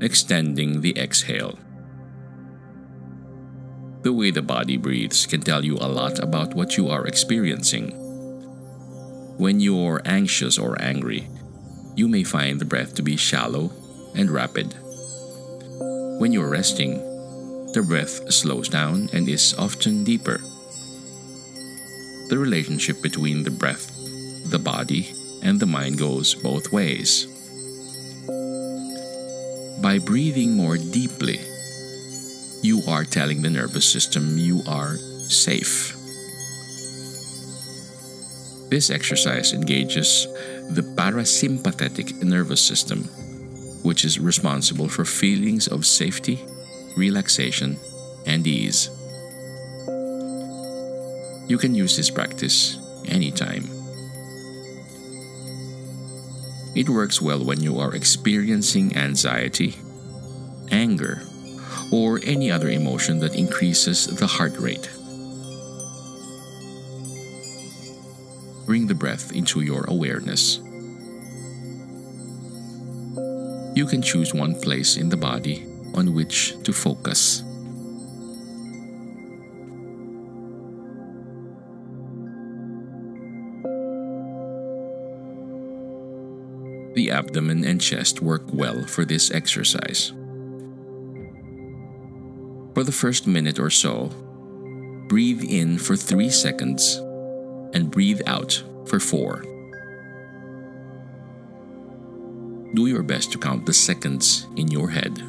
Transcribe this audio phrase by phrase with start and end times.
[0.00, 1.58] Extending the exhale.
[4.02, 7.90] The way the body breathes can tell you a lot about what you are experiencing.
[9.38, 11.28] When you're anxious or angry,
[11.96, 13.72] you may find the breath to be shallow
[14.14, 14.74] and rapid.
[16.20, 17.00] When you're resting,
[17.72, 20.38] the breath slows down and is often deeper.
[22.28, 23.90] The relationship between the breath,
[24.50, 27.28] the body, and the mind goes both ways.
[29.78, 31.38] By breathing more deeply,
[32.62, 35.92] you are telling the nervous system you are safe.
[38.70, 40.26] This exercise engages
[40.70, 43.04] the parasympathetic nervous system,
[43.82, 46.40] which is responsible for feelings of safety,
[46.96, 47.76] relaxation,
[48.26, 48.90] and ease.
[51.48, 53.75] You can use this practice anytime.
[56.76, 59.76] It works well when you are experiencing anxiety,
[60.70, 61.22] anger,
[61.90, 64.90] or any other emotion that increases the heart rate.
[68.66, 70.58] Bring the breath into your awareness.
[73.74, 77.42] You can choose one place in the body on which to focus.
[86.96, 90.14] The abdomen and chest work well for this exercise.
[92.74, 94.06] For the first minute or so,
[95.06, 96.96] breathe in for 3 seconds
[97.74, 99.42] and breathe out for 4.
[102.72, 105.22] Do your best to count the seconds in your head.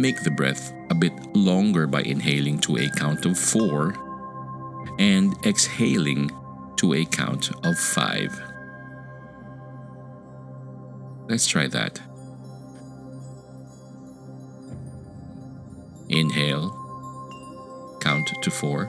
[0.00, 3.94] Make the breath a bit longer by inhaling to a count of 4
[4.98, 6.30] and exhaling
[6.76, 8.42] to a count of 5.
[11.28, 12.00] Let's try that.
[16.08, 16.70] Inhale,
[18.00, 18.88] count to 4.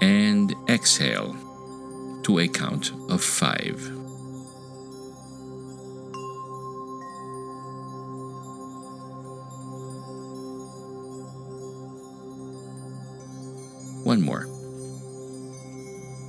[0.00, 1.36] And exhale
[2.24, 3.97] to a count of 5.
[14.08, 14.46] One more.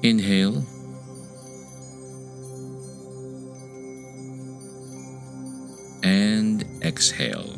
[0.04, 0.66] Inhale.
[6.04, 7.56] And exhale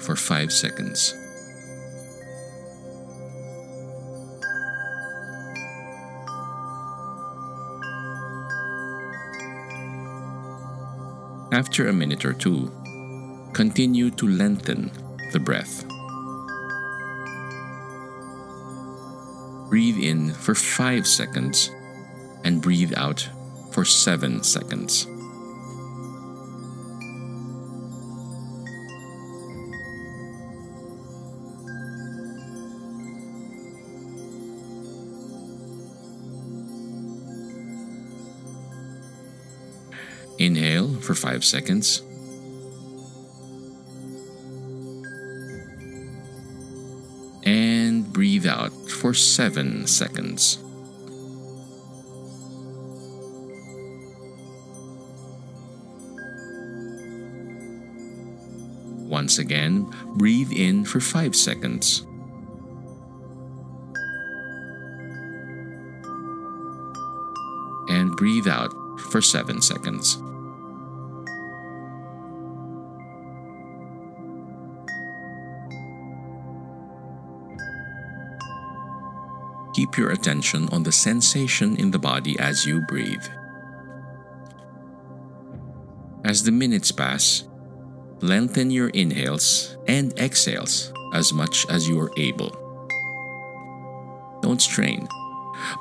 [0.00, 1.12] for five seconds.
[11.52, 12.72] After a minute or two,
[13.52, 14.90] continue to lengthen
[15.34, 15.91] the breath.
[19.72, 21.70] Breathe in for 5 seconds
[22.44, 23.26] and breathe out
[23.70, 25.06] for 7 seconds.
[40.38, 42.02] Inhale for 5 seconds.
[47.44, 50.58] And breathe out for 7 seconds.
[59.10, 62.06] Once again, breathe in for 5 seconds.
[67.88, 68.70] And breathe out
[69.10, 70.16] for 7 seconds.
[79.74, 83.24] Keep your attention on the sensation in the body as you breathe.
[86.24, 87.44] As the minutes pass,
[88.20, 92.50] lengthen your inhales and exhales as much as you are able.
[94.42, 95.08] Don't strain,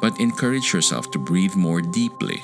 [0.01, 2.41] but encourage yourself to breathe more deeply.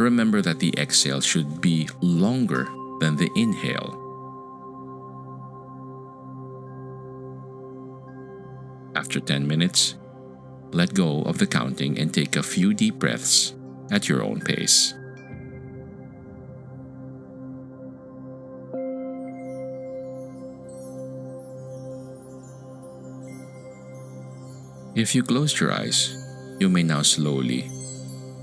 [0.00, 2.68] remember that the exhale should be longer
[3.00, 3.99] than the inhale.
[9.00, 9.94] After 10 minutes,
[10.72, 13.54] let go of the counting and take a few deep breaths
[13.90, 14.92] at your own pace.
[24.94, 26.12] If you closed your eyes,
[26.60, 27.70] you may now slowly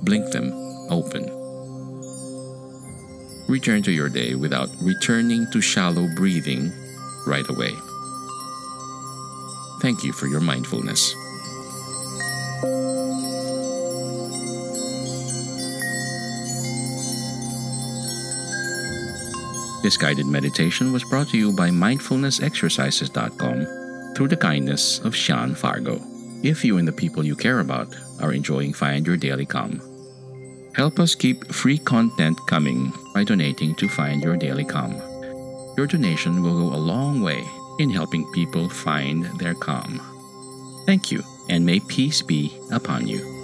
[0.02, 0.52] blink them
[0.90, 1.30] open.
[3.48, 6.74] Return to your day without returning to shallow breathing
[7.28, 7.74] right away.
[9.88, 11.14] Thank you for your mindfulness.
[19.82, 26.02] This guided meditation was brought to you by mindfulnessexercises.com through the kindness of Sean Fargo.
[26.44, 29.80] If you and the people you care about are enjoying Find Your Daily Calm,
[30.76, 34.96] help us keep free content coming by donating to Find Your Daily Calm.
[35.78, 37.42] Your donation will go a long way
[37.78, 40.02] in helping people find their calm.
[40.86, 43.37] Thank you, and may peace be upon you.